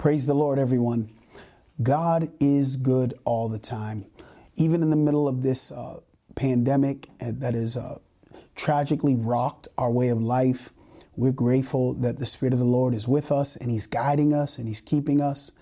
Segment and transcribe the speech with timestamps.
[0.00, 1.10] Praise the Lord, everyone.
[1.82, 4.06] God is good all the time.
[4.56, 5.98] Even in the middle of this uh,
[6.34, 7.98] pandemic that has uh,
[8.56, 10.70] tragically rocked our way of life,
[11.16, 14.56] we're grateful that the Spirit of the Lord is with us and He's guiding us
[14.56, 15.52] and He's keeping us.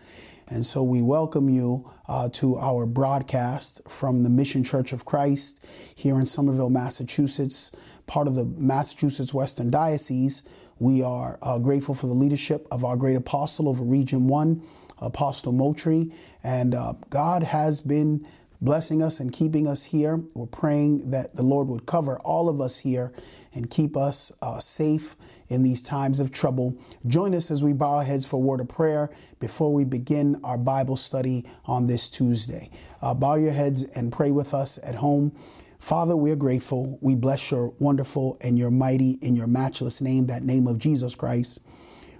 [0.46, 5.94] And so we welcome you uh, to our broadcast from the Mission Church of Christ
[5.96, 7.74] here in Somerville, Massachusetts,
[8.06, 10.48] part of the Massachusetts Western Diocese.
[10.78, 14.62] We are uh, grateful for the leadership of our great apostle over Region 1,
[15.00, 16.12] Apostle Moultrie.
[16.44, 18.24] And uh, God has been
[18.60, 20.22] blessing us and keeping us here.
[20.34, 23.12] We're praying that the Lord would cover all of us here
[23.52, 25.16] and keep us uh, safe
[25.48, 26.76] in these times of trouble.
[27.06, 30.40] Join us as we bow our heads for a word of prayer before we begin
[30.44, 32.70] our Bible study on this Tuesday.
[33.02, 35.32] Uh, bow your heads and pray with us at home.
[35.78, 36.98] Father, we are grateful.
[37.00, 41.14] We bless your wonderful and your mighty in your matchless name, that name of Jesus
[41.14, 41.66] Christ.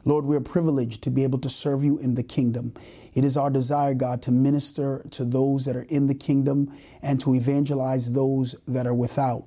[0.05, 2.73] Lord, we are privileged to be able to serve you in the kingdom.
[3.15, 7.21] It is our desire, God, to minister to those that are in the kingdom and
[7.21, 9.45] to evangelize those that are without.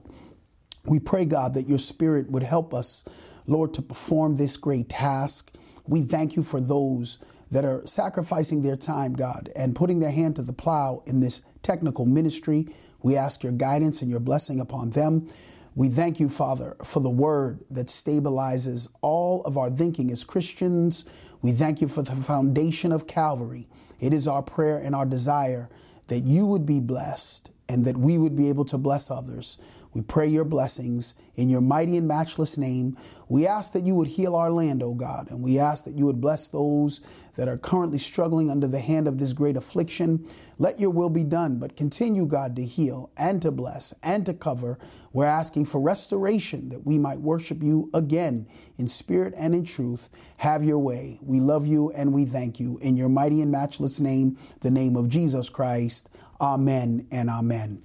[0.86, 3.08] We pray, God, that your spirit would help us,
[3.48, 5.56] Lord, to perform this great task.
[5.88, 10.36] We thank you for those that are sacrificing their time, God, and putting their hand
[10.36, 12.67] to the plow in this technical ministry.
[13.02, 15.28] We ask your guidance and your blessing upon them.
[15.73, 21.34] We thank you, Father, for the word that stabilizes all of our thinking as Christians.
[21.42, 23.67] We thank you for the foundation of Calvary.
[24.00, 25.70] It is our prayer and our desire
[26.09, 29.64] that you would be blessed and that we would be able to bless others.
[29.94, 32.95] We pray your blessings in your mighty and matchless name.
[33.28, 36.06] We ask that you would heal our land, O God, and we ask that you
[36.06, 37.00] would bless those
[37.36, 40.25] that are currently struggling under the hand of this great affliction.
[40.58, 44.33] Let your will be done, but continue, God, to heal and to bless and to
[44.33, 44.78] cover.
[45.11, 50.09] We're asking for restoration that we might worship you again in spirit and in truth.
[50.38, 51.20] Have your way.
[51.22, 52.78] We love you and we thank you.
[52.81, 56.16] In your mighty and matchless name, the name of Jesus Christ.
[56.39, 57.81] Amen and amen.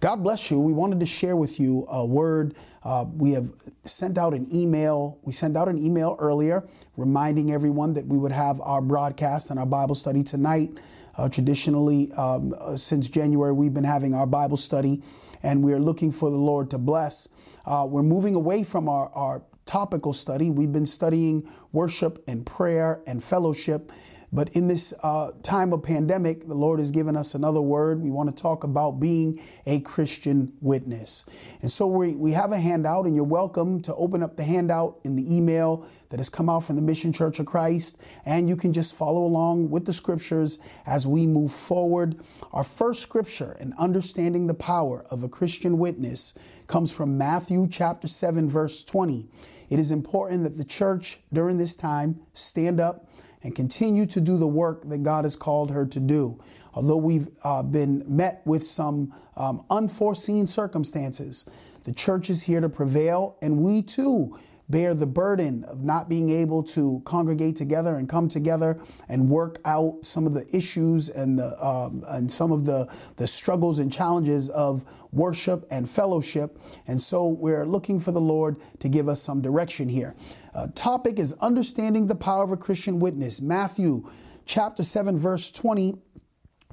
[0.00, 0.60] God bless you.
[0.60, 2.54] We wanted to share with you a word.
[2.84, 3.50] Uh, we have
[3.82, 5.18] sent out an email.
[5.24, 9.58] We sent out an email earlier reminding everyone that we would have our broadcast and
[9.58, 10.68] our Bible study tonight.
[11.16, 15.02] Uh, traditionally, um, uh, since January, we've been having our Bible study,
[15.42, 17.34] and we're looking for the Lord to bless.
[17.66, 20.48] Uh, we're moving away from our, our topical study.
[20.48, 23.90] We've been studying worship and prayer and fellowship.
[24.30, 28.02] But in this uh, time of pandemic, the Lord has given us another word.
[28.02, 31.56] We want to talk about being a Christian witness.
[31.62, 34.98] And so we, we have a handout, and you're welcome to open up the handout
[35.02, 38.20] in the email that has come out from the Mission Church of Christ.
[38.26, 42.16] And you can just follow along with the scriptures as we move forward.
[42.52, 48.06] Our first scripture in understanding the power of a Christian witness comes from Matthew chapter
[48.06, 49.26] 7, verse 20.
[49.70, 53.07] It is important that the church during this time stand up
[53.42, 56.40] and continue to do the work that God has called her to do.
[56.74, 61.48] Although we've uh, been met with some um, unforeseen circumstances,
[61.84, 64.36] the church is here to prevail, and we too
[64.68, 69.58] bear the burden of not being able to congregate together and come together and work
[69.64, 72.86] out some of the issues and the um, and some of the
[73.16, 76.58] the struggles and challenges of worship and fellowship.
[76.86, 80.14] And so we're looking for the Lord to give us some direction here.
[80.54, 83.40] Uh, topic is understanding the power of a Christian witness.
[83.40, 84.02] Matthew
[84.44, 85.94] chapter 7 verse 20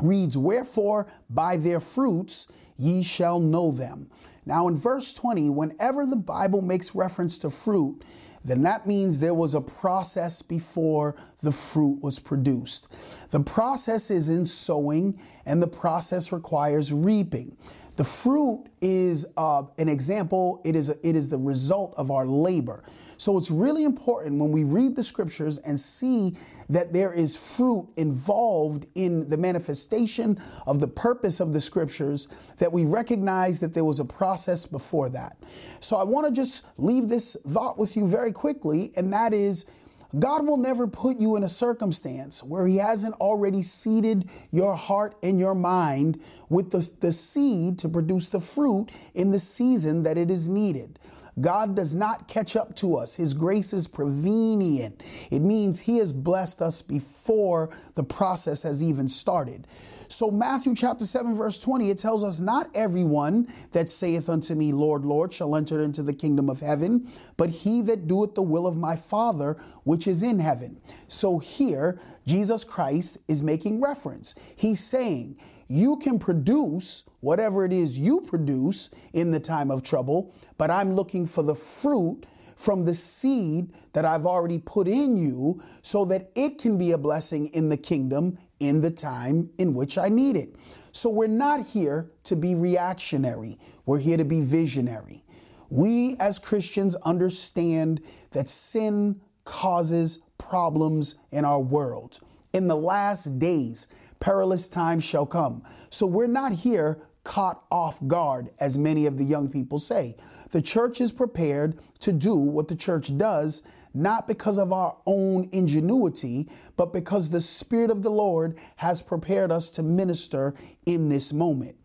[0.02, 4.10] reads, Wherefore by their fruits ye shall know them.
[4.46, 8.04] Now, in verse 20, whenever the Bible makes reference to fruit,
[8.44, 13.32] then that means there was a process before the fruit was produced.
[13.32, 17.58] The process is in sowing, and the process requires reaping.
[17.96, 20.62] The fruit is uh, an example.
[20.66, 22.84] It is a, it is the result of our labor.
[23.18, 26.34] So it's really important when we read the scriptures and see
[26.70, 32.74] that there is fruit involved in the manifestation of the purpose of the scriptures that
[32.74, 35.38] we recognize that there was a process before that.
[35.80, 39.72] So I want to just leave this thought with you very quickly, and that is
[40.18, 45.16] God will never put you in a circumstance where He hasn't already seeded your heart
[45.24, 50.18] and your mind with the, the seed to produce the fruit in the season that
[50.18, 51.00] it is needed.
[51.40, 53.16] God does not catch up to us.
[53.16, 55.04] His grace is prevenient.
[55.32, 59.68] It means He has blessed us before the process has even started.
[60.08, 64.72] So, Matthew chapter 7, verse 20, it tells us, Not everyone that saith unto me,
[64.72, 67.08] Lord, Lord, shall enter into the kingdom of heaven,
[67.38, 70.80] but he that doeth the will of my Father which is in heaven.
[71.08, 74.54] So, here, Jesus Christ is making reference.
[74.56, 75.38] He's saying,
[75.68, 80.96] You can produce whatever it is you produce in the time of trouble, but I'm
[80.96, 82.26] looking for the fruit
[82.56, 86.98] from the seed that I've already put in you so that it can be a
[86.98, 90.56] blessing in the kingdom in the time in which I need it.
[90.92, 93.58] So we're not here to be reactionary.
[93.86, 95.24] We're here to be visionary.
[95.70, 102.20] We as Christians understand that sin causes problems in our world.
[102.54, 103.88] In the last days,
[104.20, 105.64] perilous times shall come.
[105.90, 110.16] So we're not here caught off guard, as many of the young people say.
[110.52, 115.50] The church is prepared to do what the church does, not because of our own
[115.52, 120.54] ingenuity, but because the Spirit of the Lord has prepared us to minister
[120.86, 121.76] in this moment.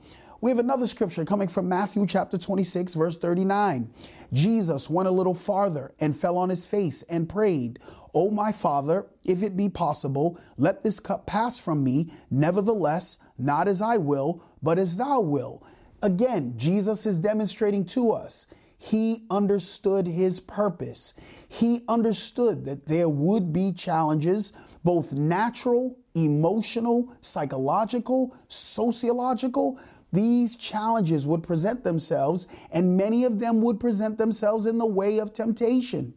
[0.43, 3.91] We have another scripture coming from Matthew chapter 26, verse 39.
[4.33, 7.79] Jesus went a little farther and fell on his face and prayed,
[8.15, 12.11] O my Father, if it be possible, let this cup pass from me.
[12.31, 15.67] Nevertheless, not as I will, but as thou will.
[16.03, 21.45] Again, Jesus is demonstrating to us he understood his purpose.
[21.51, 24.53] He understood that there would be challenges,
[24.83, 29.79] both natural, emotional, psychological, sociological,
[30.13, 35.19] these challenges would present themselves, and many of them would present themselves in the way
[35.19, 36.15] of temptation.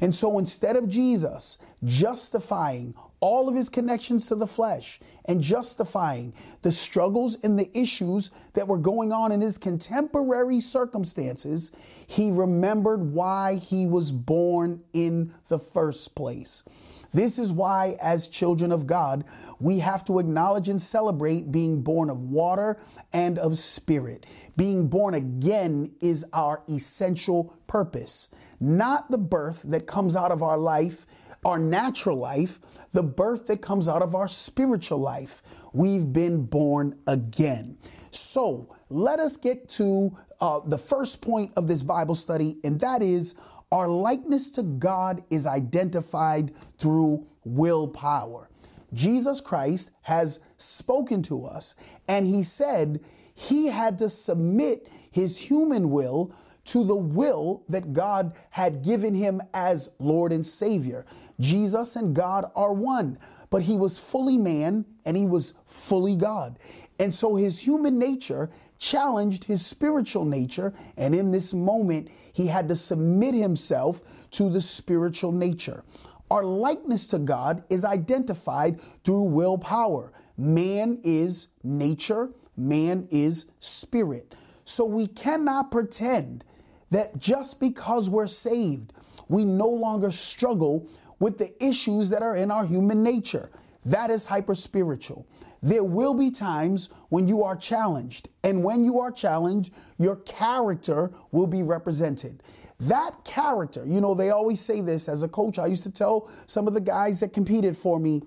[0.00, 6.34] And so instead of Jesus justifying all of his connections to the flesh and justifying
[6.62, 13.12] the struggles and the issues that were going on in his contemporary circumstances, he remembered
[13.12, 16.68] why he was born in the first place.
[17.16, 19.24] This is why, as children of God,
[19.58, 22.78] we have to acknowledge and celebrate being born of water
[23.10, 24.26] and of spirit.
[24.54, 30.58] Being born again is our essential purpose, not the birth that comes out of our
[30.58, 31.06] life
[31.46, 32.58] our natural life,
[32.90, 35.42] the birth that comes out of our spiritual life.
[35.72, 37.78] We've been born again.
[38.10, 40.10] So let us get to
[40.40, 43.40] uh, the first point of this Bible study, and that is
[43.70, 48.50] our likeness to God is identified through willpower.
[48.92, 51.76] Jesus Christ has spoken to us,
[52.08, 52.98] and he said
[53.36, 56.34] he had to submit his human will
[56.66, 61.06] to the will that God had given him as Lord and Savior.
[61.40, 63.18] Jesus and God are one,
[63.50, 66.58] but he was fully man and he was fully God.
[66.98, 70.72] And so his human nature challenged his spiritual nature.
[70.96, 75.84] And in this moment, he had to submit himself to the spiritual nature.
[76.30, 80.12] Our likeness to God is identified through willpower.
[80.36, 84.34] Man is nature, man is spirit.
[84.64, 86.44] So we cannot pretend
[86.90, 88.92] that just because we're saved,
[89.28, 90.88] we no longer struggle
[91.18, 93.50] with the issues that are in our human nature.
[93.84, 95.26] That is hyper spiritual.
[95.62, 101.10] There will be times when you are challenged, and when you are challenged, your character
[101.32, 102.42] will be represented.
[102.78, 105.58] That character, you know, they always say this as a coach.
[105.58, 108.22] I used to tell some of the guys that competed for me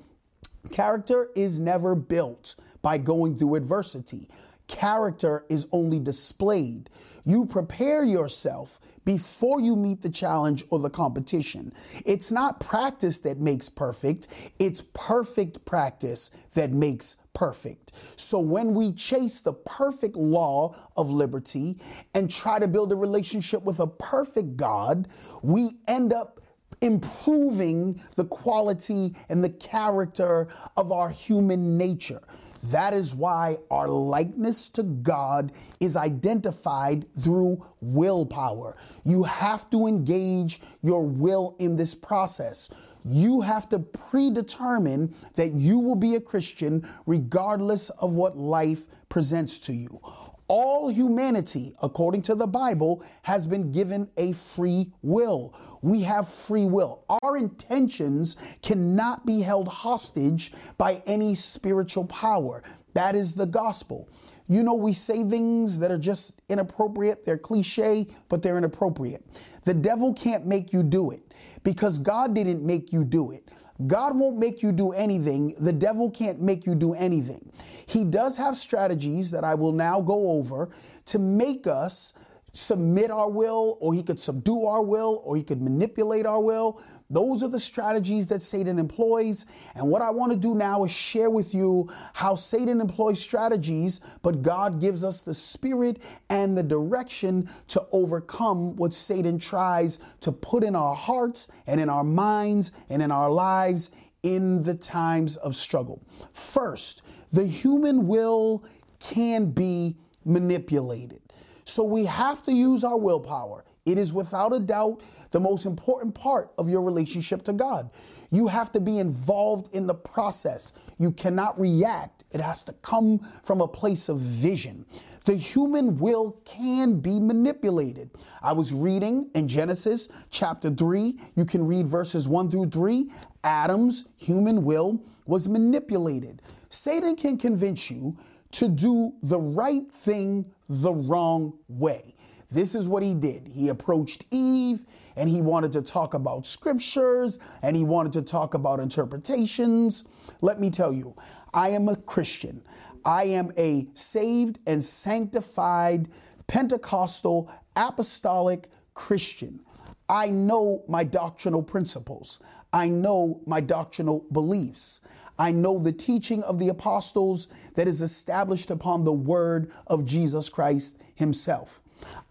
[0.71, 4.27] character is never built by going through adversity.
[4.69, 6.91] Character is only displayed.
[7.25, 11.73] You prepare yourself before you meet the challenge or the competition.
[12.05, 17.91] It's not practice that makes perfect, it's perfect practice that makes perfect.
[18.15, 21.77] So when we chase the perfect law of liberty
[22.13, 25.07] and try to build a relationship with a perfect God,
[25.41, 26.39] we end up
[26.81, 30.47] improving the quality and the character
[30.77, 32.21] of our human nature.
[32.63, 38.75] That is why our likeness to God is identified through willpower.
[39.05, 42.97] You have to engage your will in this process.
[43.05, 49.57] You have to predetermine that you will be a Christian regardless of what life presents
[49.59, 50.01] to you
[50.49, 55.55] all humanity, according to the Bible, has been given a free will.
[55.81, 57.05] We have free will.
[57.21, 62.63] Our intentions cannot be held hostage by any spiritual power.
[62.95, 64.09] That is the gospel.
[64.47, 67.23] You know, we say things that are just inappropriate.
[67.23, 69.23] They're cliche, but they're inappropriate.
[69.63, 71.21] The devil can't make you do it
[71.63, 73.43] because God didn't make you do it.
[73.87, 75.53] God won't make you do anything.
[75.59, 77.51] The devil can't make you do anything.
[77.87, 80.69] He does have strategies that I will now go over
[81.05, 82.17] to make us
[82.51, 86.81] submit our will, or he could subdue our will, or he could manipulate our will.
[87.09, 89.47] Those are the strategies that Satan employs.
[89.75, 93.99] And what I want to do now is share with you how Satan employs strategies,
[94.21, 95.97] but God gives us the spirit
[96.29, 101.89] and the direction to overcome what Satan tries to put in our hearts and in
[101.89, 106.03] our minds and in our lives in the times of struggle.
[106.33, 107.01] First,
[107.31, 108.63] the human will
[108.99, 111.21] can be manipulated.
[111.63, 116.13] So we have to use our willpower It is without a doubt the most important
[116.13, 117.89] part of your relationship to God.
[118.29, 120.91] You have to be involved in the process.
[120.99, 122.23] You cannot react.
[122.31, 124.85] It has to come from a place of vision.
[125.25, 128.11] The human will can be manipulated.
[128.43, 131.19] I was reading in Genesis chapter 3.
[131.35, 133.09] You can read verses 1 through 3.
[133.43, 136.41] Adam's human will was manipulated.
[136.69, 138.15] Satan can convince you
[138.51, 142.13] to do the right thing the wrong way.
[142.51, 143.47] This is what he did.
[143.47, 144.83] He approached Eve
[145.15, 150.07] and he wanted to talk about scriptures and he wanted to talk about interpretations.
[150.41, 151.15] Let me tell you,
[151.53, 152.63] I am a Christian.
[153.05, 156.07] I am a saved and sanctified
[156.47, 159.61] Pentecostal apostolic Christian.
[160.09, 162.41] I know my doctrinal principles.
[162.73, 165.07] I know my doctrinal beliefs.
[165.37, 170.49] I know the teaching of the apostles that is established upon the word of Jesus
[170.49, 171.81] Christ himself.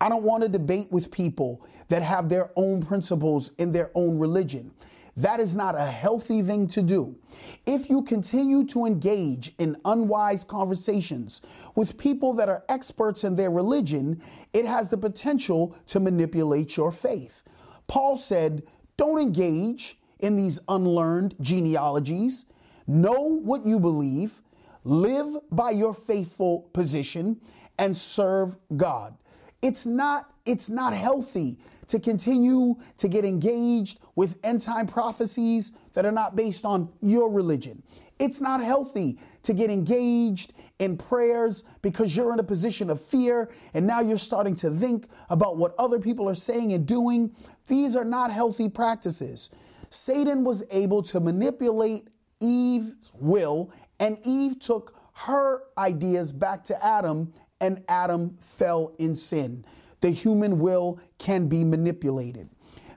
[0.00, 4.18] I don't want to debate with people that have their own principles in their own
[4.18, 4.72] religion.
[5.16, 7.18] That is not a healthy thing to do.
[7.66, 11.44] If you continue to engage in unwise conversations
[11.74, 14.22] with people that are experts in their religion,
[14.52, 17.42] it has the potential to manipulate your faith.
[17.88, 18.62] Paul said,
[18.96, 22.52] don't engage in these unlearned genealogies.
[22.86, 24.40] Know what you believe,
[24.84, 27.40] live by your faithful position,
[27.78, 29.16] and serve God.
[29.62, 36.06] It's not it's not healthy to continue to get engaged with end time prophecies that
[36.06, 37.82] are not based on your religion.
[38.18, 43.50] It's not healthy to get engaged in prayers because you're in a position of fear
[43.74, 47.32] and now you're starting to think about what other people are saying and doing.
[47.66, 49.54] These are not healthy practices.
[49.90, 52.08] Satan was able to manipulate
[52.40, 59.64] Eve's will, and Eve took her ideas back to Adam and Adam fell in sin.
[60.00, 62.48] The human will can be manipulated.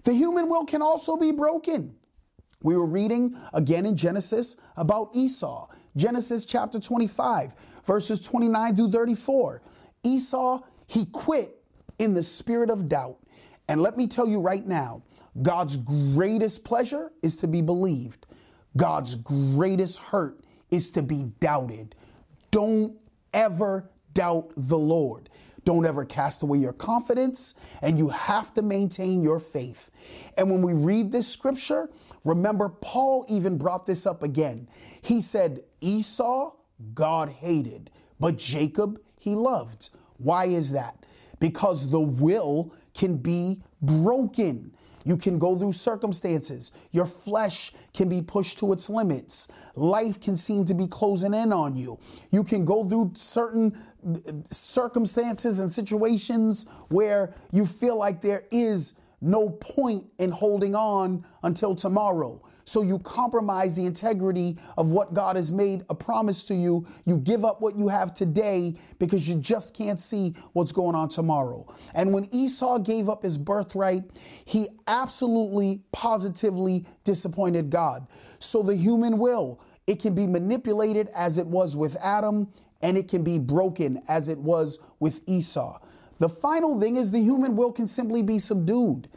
[0.04, 1.96] The human will can also be broken.
[2.64, 5.68] We were reading again in Genesis about Esau.
[5.96, 9.62] Genesis chapter 25, verses 29 through 34.
[10.04, 11.50] Esau, he quit
[11.98, 13.18] in the spirit of doubt.
[13.68, 15.02] And let me tell you right now,
[15.42, 18.26] God's greatest pleasure is to be believed.
[18.76, 20.40] God's greatest hurt
[20.70, 21.96] is to be doubted.
[22.52, 22.98] Don't
[23.34, 25.30] ever doubt the Lord.
[25.64, 30.32] Don't ever cast away your confidence, and you have to maintain your faith.
[30.36, 31.90] And when we read this scripture,
[32.26, 34.68] remember, Paul even brought this up again.
[35.04, 36.54] He said, Esau,
[36.94, 39.90] God hated, but Jacob, he loved.
[40.18, 41.06] Why is that?
[41.40, 44.74] Because the will can be broken.
[45.04, 46.72] You can go through circumstances.
[46.92, 49.72] Your flesh can be pushed to its limits.
[49.76, 52.00] Life can seem to be closing in on you.
[52.32, 59.01] You can go through certain uh, circumstances and situations where you feel like there is
[59.22, 62.42] no point in holding on until tomorrow.
[62.66, 66.88] So you compromise the integrity of what God has made a promise to you.
[67.06, 71.10] You give up what you have today because you just can't see what's going on
[71.10, 71.66] tomorrow.
[71.94, 74.04] And when Esau gave up his birthright,
[74.46, 78.08] he absolutely positively disappointed God.
[78.40, 82.52] So the human will, it can be manipulated as it was with Adam
[82.82, 85.80] and it can be broken as it was with Esau.
[86.22, 89.10] The final thing is the human will can simply be subdued.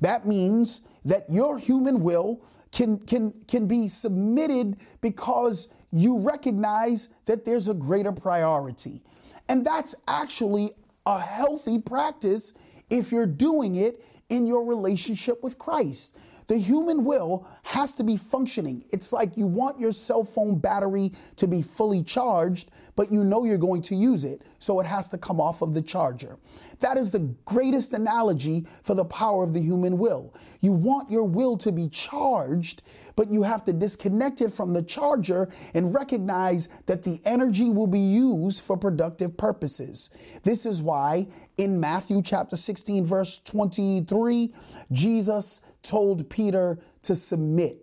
[0.00, 2.40] That means that your human will
[2.72, 9.02] can, can, can be submitted because you recognize that there's a greater priority.
[9.50, 10.70] And that's actually
[11.04, 12.56] a healthy practice
[12.88, 16.18] if you're doing it in your relationship with Christ.
[16.48, 18.84] The human will has to be functioning.
[18.90, 23.44] It's like you want your cell phone battery to be fully charged, but you know
[23.44, 26.38] you're going to use it, so it has to come off of the charger.
[26.80, 30.34] That is the greatest analogy for the power of the human will.
[30.60, 32.82] You want your will to be charged,
[33.16, 37.86] but you have to disconnect it from the charger and recognize that the energy will
[37.86, 40.40] be used for productive purposes.
[40.44, 44.52] This is why in Matthew chapter 16, verse 23,
[44.92, 47.76] Jesus told Peter to submit.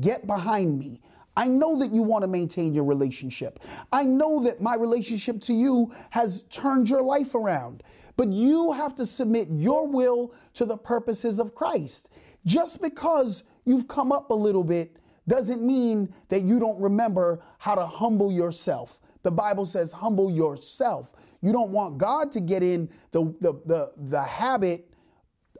[0.00, 1.00] Get behind me.
[1.36, 3.60] I know that you want to maintain your relationship.
[3.92, 7.82] I know that my relationship to you has turned your life around.
[8.16, 12.12] But you have to submit your will to the purposes of Christ.
[12.44, 14.96] Just because you've come up a little bit
[15.28, 18.98] doesn't mean that you don't remember how to humble yourself.
[19.22, 21.12] The Bible says, humble yourself.
[21.40, 24.88] You don't want God to get in the, the, the, the habit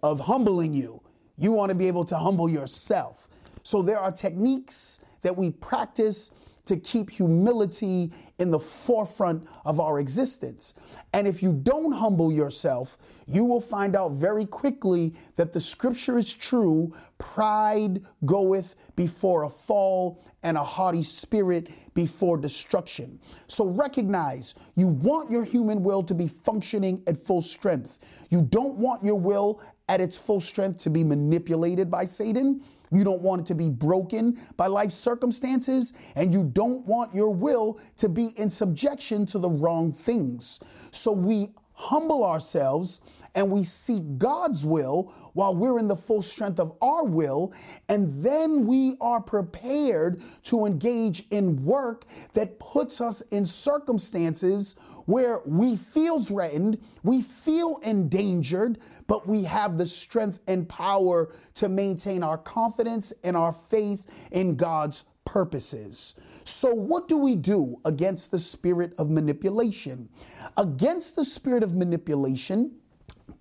[0.03, 1.03] of humbling you.
[1.37, 3.29] You want to be able to humble yourself.
[3.62, 6.38] So there are techniques that we practice
[6.68, 10.78] to keep humility in the forefront of our existence.
[11.12, 12.96] And if you don't humble yourself,
[13.26, 16.94] you will find out very quickly that the scripture is true.
[17.18, 23.18] Pride goeth before a fall, and a haughty spirit before destruction.
[23.46, 28.26] So recognize you want your human will to be functioning at full strength.
[28.30, 32.62] You don't want your will at its full strength to be manipulated by Satan.
[32.90, 37.30] You don't want it to be broken by life circumstances, and you don't want your
[37.30, 40.61] will to be in subjection to the wrong things.
[40.90, 43.00] So we humble ourselves
[43.37, 47.52] and we seek God's will while we're in the full strength of our will.
[47.88, 52.04] And then we are prepared to engage in work
[52.35, 59.78] that puts us in circumstances where we feel threatened, we feel endangered, but we have
[59.78, 66.18] the strength and power to maintain our confidence and our faith in God's purposes.
[66.49, 70.09] So, what do we do against the spirit of manipulation?
[70.57, 72.81] Against the spirit of manipulation,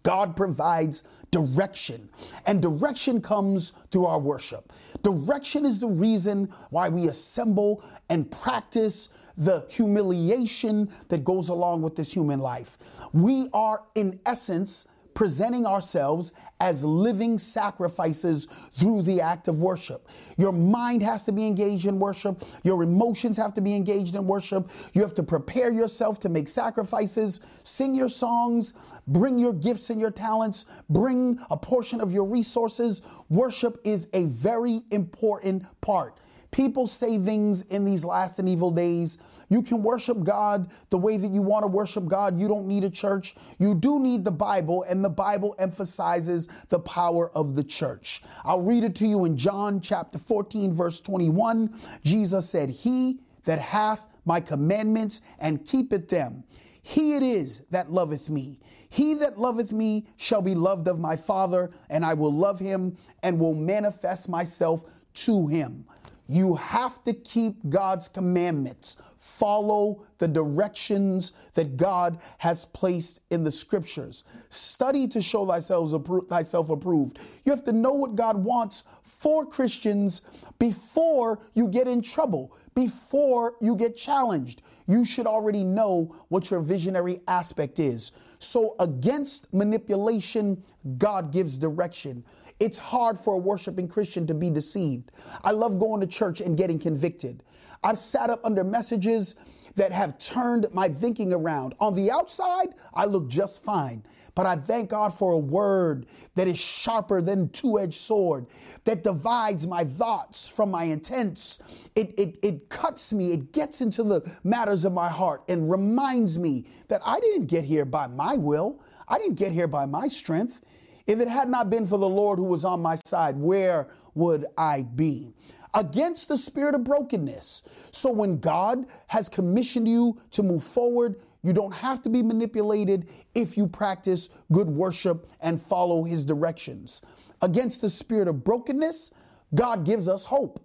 [0.04, 2.10] God provides direction,
[2.46, 4.74] and direction comes through our worship.
[5.04, 11.96] Direction is the reason why we assemble and practice the humiliation that goes along with
[11.96, 12.78] this human life.
[13.14, 20.08] We are, in essence, presenting ourselves as living sacrifices through the act of worship.
[20.38, 22.44] Your mind has to be engaged in worship.
[22.64, 24.70] Your emotions have to be engaged in worship.
[24.94, 28.74] You have to prepare yourself to make sacrifices, sing your songs,
[29.08, 33.02] bring your gifts and your talents, bring a portion of your resources.
[33.28, 36.16] Worship is a very important part.
[36.52, 39.18] People say things in these last and evil days
[39.50, 42.38] you can worship God the way that you want to worship God.
[42.38, 43.36] You don't need a church.
[43.60, 48.22] You do need the Bible, and the Bible emphasizes the power of the church.
[48.44, 51.74] I'll read it to you in John chapter 14, verse 21.
[52.04, 56.44] Jesus said, He that hath my commandments and keepeth them,
[56.88, 58.60] he it is that loveth me.
[58.90, 62.96] He that loveth me shall be loved of my Father, and I will love him
[63.22, 64.86] and will manifest myself
[65.26, 65.84] to him.
[66.28, 69.02] You have to keep God's commandments.
[69.18, 74.24] Follow the directions that God has placed in the scriptures.
[74.50, 75.92] Study to show thyself,
[76.30, 77.20] thyself approved.
[77.44, 83.56] You have to know what God wants for Christians before you get in trouble, before
[83.62, 84.62] you get challenged.
[84.88, 88.12] You should already know what your visionary aspect is.
[88.40, 90.64] So, against manipulation,
[90.98, 92.24] God gives direction.
[92.60, 95.12] It's hard for a worshiping Christian to be deceived.
[95.44, 97.44] I love going to church and getting convicted.
[97.84, 99.36] I've sat up under messages
[99.76, 101.76] that have turned my thinking around.
[101.80, 106.48] On the outside, I look just fine, but I thank God for a word that
[106.48, 108.48] is sharper than two-edged sword,
[108.86, 111.92] that divides my thoughts from my intents.
[111.96, 116.40] It, it, it cuts me, it gets into the matters of my heart and reminds
[116.40, 118.82] me that I didn't get here by my will.
[119.08, 120.62] I didn't get here by my strength.
[121.08, 124.46] If it had not been for the Lord who was on my side, where would
[124.58, 125.34] I be?
[125.74, 127.90] Against the spirit of brokenness.
[127.92, 133.10] So when God has commissioned you to move forward, you don't have to be manipulated
[133.34, 137.06] if you practice good worship and follow his directions.
[137.42, 139.14] Against the spirit of brokenness,
[139.56, 140.60] God gives us hope.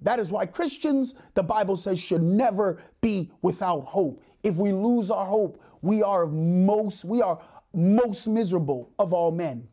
[0.00, 4.22] That is why Christians, the Bible says, should never be without hope.
[4.42, 7.40] If we lose our hope, we are most, we are
[7.72, 9.68] most miserable of all men.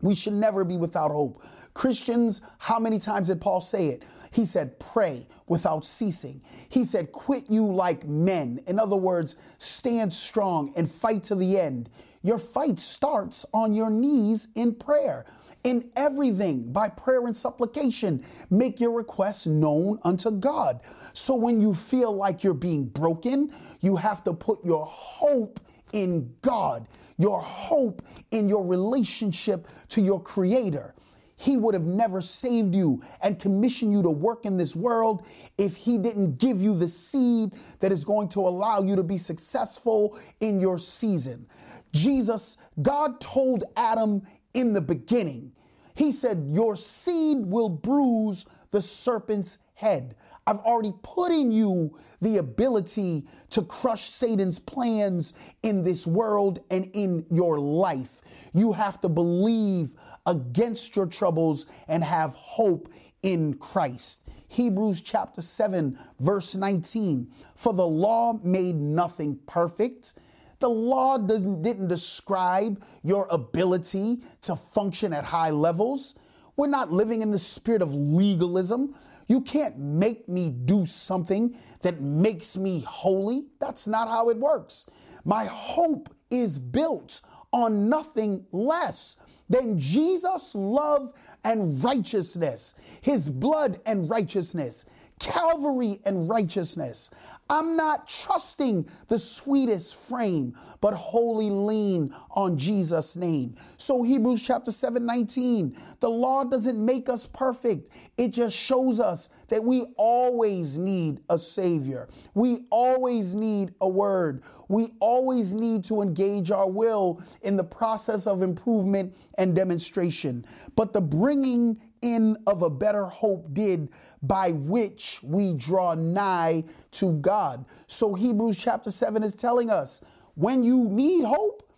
[0.00, 1.42] We should never be without hope.
[1.74, 4.04] Christians, how many times did Paul say it?
[4.32, 6.42] He said, pray without ceasing.
[6.68, 8.60] He said, quit you like men.
[8.66, 11.88] In other words, stand strong and fight to the end.
[12.22, 15.24] Your fight starts on your knees in prayer.
[15.64, 20.80] In everything, by prayer and supplication, make your requests known unto God.
[21.12, 25.58] So when you feel like you're being broken, you have to put your hope
[25.96, 30.94] in God, your hope in your relationship to your Creator.
[31.38, 35.26] He would have never saved you and commissioned you to work in this world
[35.58, 39.16] if He didn't give you the seed that is going to allow you to be
[39.16, 41.46] successful in your season.
[41.92, 45.52] Jesus, God told Adam in the beginning,
[45.94, 50.16] He said, Your seed will bruise the serpent's head.
[50.46, 56.88] I've already put in you the ability to crush Satan's plans in this world and
[56.94, 58.22] in your life.
[58.52, 59.90] You have to believe
[60.26, 62.88] against your troubles and have hope
[63.22, 64.30] in Christ.
[64.48, 67.30] Hebrews chapter 7, verse 19.
[67.54, 70.18] For the law made nothing perfect.
[70.58, 76.18] The law doesn't, didn't describe your ability to function at high levels.
[76.56, 78.94] We're not living in the spirit of legalism.
[79.26, 83.48] You can't make me do something that makes me holy.
[83.60, 84.88] That's not how it works.
[85.24, 87.20] My hope is built
[87.52, 91.12] on nothing less than Jesus' love
[91.44, 97.10] and righteousness, his blood and righteousness, Calvary and righteousness.
[97.48, 103.54] I'm not trusting the sweetest frame, but wholly lean on Jesus' name.
[103.76, 107.90] So Hebrews chapter 7, 19, the law doesn't make us perfect.
[108.18, 112.08] It just shows us that we always need a savior.
[112.34, 114.42] We always need a word.
[114.68, 120.44] We always need to engage our will in the process of improvement and demonstration.
[120.74, 123.88] But the bringing in of a better hope did
[124.22, 127.66] by which we draw nigh to God.
[127.88, 131.68] So Hebrews chapter 7 is telling us when you need hope,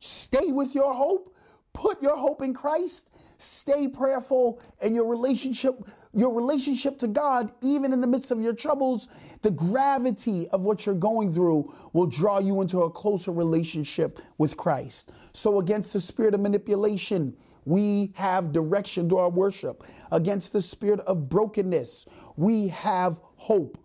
[0.00, 1.32] stay with your hope,
[1.72, 5.74] put your hope in Christ, stay prayerful and your relationship
[6.16, 9.08] your relationship to God even in the midst of your troubles,
[9.42, 14.56] the gravity of what you're going through will draw you into a closer relationship with
[14.56, 15.12] Christ.
[15.36, 19.82] So against the spirit of manipulation, we have direction to our worship.
[20.10, 23.76] Against the spirit of brokenness, we have hope.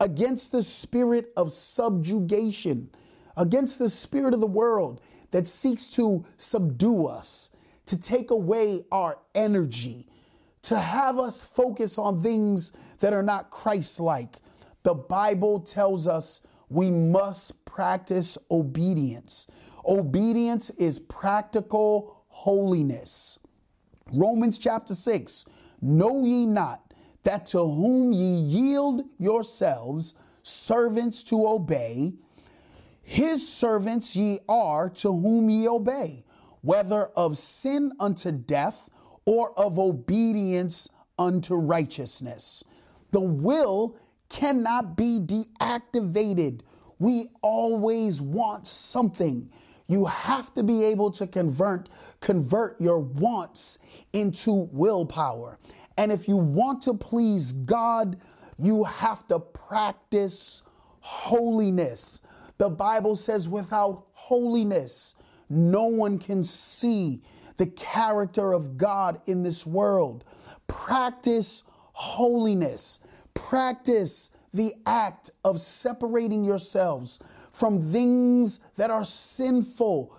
[0.00, 2.90] Against the spirit of subjugation,
[3.36, 7.54] against the spirit of the world that seeks to subdue us,
[7.86, 10.06] to take away our energy,
[10.62, 14.36] to have us focus on things that are not Christ like.
[14.82, 19.50] The Bible tells us we must practice obedience.
[19.86, 23.38] Obedience is practical holiness.
[24.12, 25.46] Romans chapter 6
[25.80, 32.12] Know ye not that to whom ye yield yourselves servants to obey,
[33.02, 36.24] his servants ye are to whom ye obey,
[36.60, 38.90] whether of sin unto death
[39.24, 42.62] or of obedience unto righteousness.
[43.12, 43.96] The will
[44.28, 46.60] cannot be deactivated.
[46.98, 49.50] We always want something.
[49.86, 51.88] You have to be able to convert
[52.20, 55.58] convert your wants into willpower.
[55.96, 58.16] And if you want to please God,
[58.58, 60.62] you have to practice
[61.00, 62.26] holiness.
[62.58, 65.14] The Bible says without holiness,
[65.48, 67.22] no one can see
[67.56, 70.24] the character of God in this world.
[70.66, 73.06] Practice holiness.
[73.34, 80.16] Practice the act of separating yourselves from things that are sinful.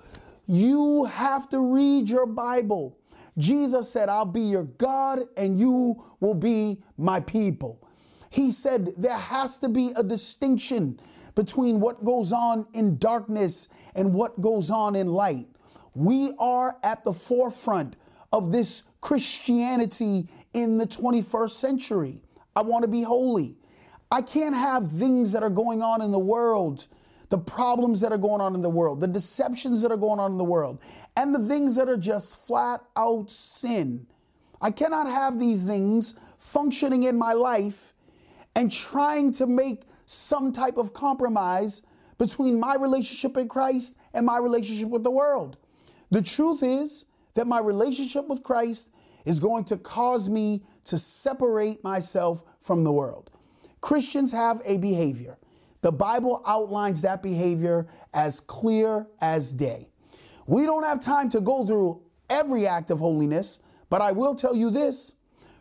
[0.47, 2.97] You have to read your Bible.
[3.37, 7.87] Jesus said, I'll be your God and you will be my people.
[8.29, 10.99] He said there has to be a distinction
[11.35, 15.45] between what goes on in darkness and what goes on in light.
[15.93, 17.95] We are at the forefront
[18.33, 22.21] of this Christianity in the 21st century.
[22.55, 23.57] I want to be holy.
[24.11, 26.87] I can't have things that are going on in the world
[27.29, 30.31] the problems that are going on in the world, the deceptions that are going on
[30.31, 30.81] in the world,
[31.15, 34.07] and the things that are just flat out sin.
[34.61, 37.93] I cannot have these things functioning in my life
[38.55, 41.85] and trying to make some type of compromise
[42.17, 45.57] between my relationship in Christ and my relationship with the world.
[46.09, 51.83] The truth is that my relationship with Christ is going to cause me to separate
[51.83, 53.29] myself from the world.
[53.81, 55.37] Christians have a behavior.
[55.81, 59.89] The Bible outlines that behavior as clear as day.
[60.47, 64.55] We don't have time to go through every act of holiness, but I will tell
[64.55, 65.19] you this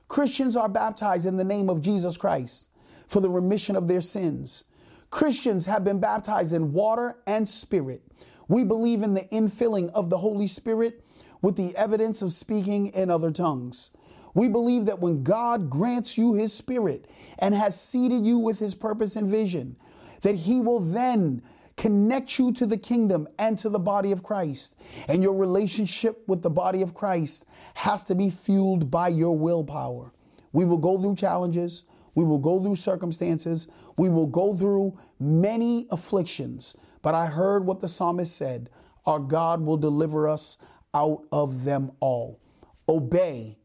[0.09, 2.71] Christians are baptized in the name of Jesus Christ
[3.09, 4.65] for the remission of their sins.
[5.11, 8.03] Christians have been baptized in water and spirit.
[8.49, 11.03] We believe in the infilling of the Holy Spirit
[11.43, 13.96] with the evidence of speaking in other tongues.
[14.37, 18.75] We believe that when God grants you his spirit and has seated you with his
[18.75, 19.77] purpose and vision,
[20.21, 21.43] that he will then
[21.79, 25.07] connect you to the kingdom and to the body of Christ.
[25.09, 30.13] And your relationship with the body of Christ has to be fueled by your willpower.
[30.53, 31.85] We will go through challenges.
[32.15, 33.91] We will go through circumstances.
[33.97, 36.77] We will go through many afflictions.
[37.01, 38.69] But I heard what the psalmist said
[39.07, 40.59] our God will deliver us
[40.93, 42.39] out of them all.
[42.87, 43.57] Obey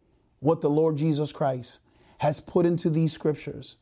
[0.41, 1.81] what the Lord Jesus Christ
[2.19, 3.77] has put into these scriptures.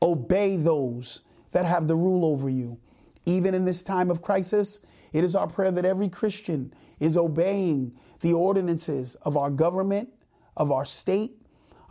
[0.00, 1.22] Obey those
[1.52, 2.78] that have the rule over you.
[3.26, 7.92] Even in this time of crisis, it is our prayer that every Christian is obeying
[8.20, 10.10] the ordinances of our government,
[10.56, 11.32] of our state.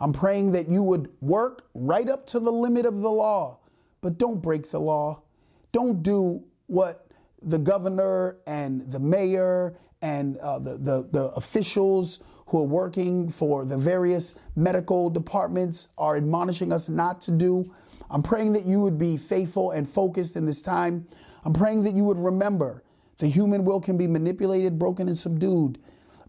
[0.00, 3.60] I'm praying that you would work right up to the limit of the law,
[4.00, 5.22] but don't break the law.
[5.70, 7.08] Don't do what
[7.44, 13.64] the governor and the mayor and uh, the, the, the officials who are working for
[13.64, 17.72] the various medical departments are admonishing us not to do.
[18.10, 21.08] I'm praying that you would be faithful and focused in this time.
[21.44, 22.82] I'm praying that you would remember
[23.18, 25.78] the human will can be manipulated, broken, and subdued,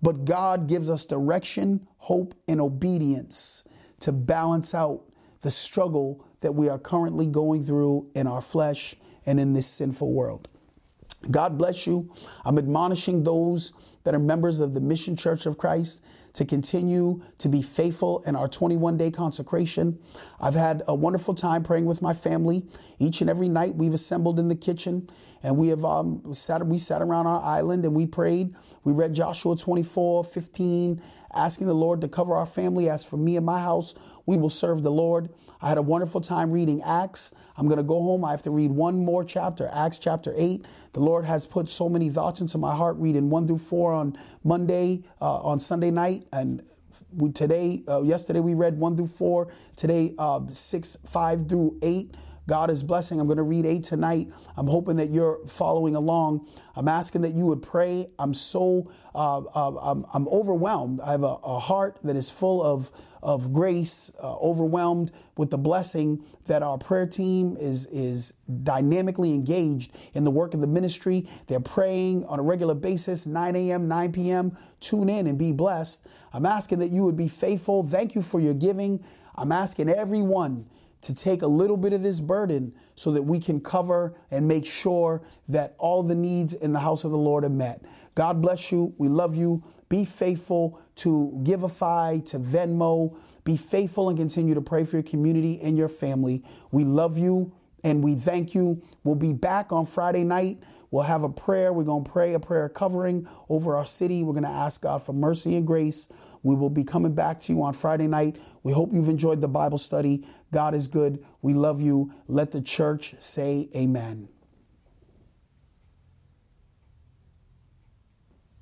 [0.02, 3.68] but God gives us direction, hope, and obedience
[4.02, 5.02] to balance out
[5.42, 8.96] the struggle that we are currently going through in our flesh
[9.26, 10.48] and in this sinful world.
[11.30, 12.12] God bless you.
[12.46, 17.48] I'm admonishing those that are members of the Mission Church of Christ to continue to
[17.48, 20.00] be faithful in our 21 day consecration.
[20.42, 22.66] I've had a wonderful time praying with my family.
[23.00, 25.08] Each and every night we've assembled in the kitchen
[25.44, 28.56] and we have um, sat, we sat around our island and we prayed.
[28.84, 31.02] We read Joshua 24, 15,
[31.34, 32.90] asking the Lord to cover our family.
[32.90, 33.94] As for me and my house,
[34.26, 35.30] we will serve the Lord.
[35.62, 37.34] I had a wonderful time reading Acts.
[37.58, 38.26] I'm going to go home.
[38.26, 40.66] I have to read one more chapter, Acts chapter 8.
[40.94, 44.18] The Lord has put so many thoughts into my heart reading 1 through 4 on
[44.44, 46.23] Monday, uh, on Sunday night.
[46.32, 46.64] And
[47.16, 49.48] we, today, uh, yesterday we read 1 through 4.
[49.76, 52.16] Today, uh, 6, 5 through 8.
[52.48, 53.20] God is blessing.
[53.20, 54.28] I'm going to read eight tonight.
[54.58, 56.48] I'm hoping that you're following along.
[56.76, 58.08] I'm asking that you would pray.
[58.20, 61.00] I'm so uh, uh, I'm, I'm, overwhelmed.
[61.02, 62.90] I have a, a, heart that is full of
[63.22, 69.96] of grace, uh, overwhelmed with the blessing that our prayer team is is dynamically engaged
[70.14, 71.28] in the work of the ministry.
[71.48, 74.58] They're praying on a regular basis, 9 a.m., 9 p.m.
[74.80, 76.08] Tune in and be blessed.
[76.34, 77.84] I'm asking that you would be faithful.
[77.84, 79.04] Thank you for your giving.
[79.36, 80.66] I'm asking everyone
[81.04, 84.66] to take a little bit of this burden so that we can cover and make
[84.66, 87.84] sure that all the needs in the house of the Lord are met.
[88.16, 88.94] God bless you.
[88.98, 89.64] We love you.
[89.90, 93.16] Be faithful to Givelify, to Venmo.
[93.44, 96.44] Be faithful and continue to pray for your community and your family.
[96.72, 97.54] We love you
[97.84, 98.82] and we thank you.
[99.04, 100.64] We'll be back on Friday night.
[100.92, 101.74] We'll have a prayer.
[101.74, 104.24] We're going to pray a prayer covering over our city.
[104.24, 106.12] We're going to ask God for mercy and grace.
[106.44, 108.38] We will be coming back to you on Friday night.
[108.64, 110.26] We hope you've enjoyed the Bible study.
[110.52, 111.24] God is good.
[111.42, 112.12] We love you.
[112.28, 114.33] Let the church say amen.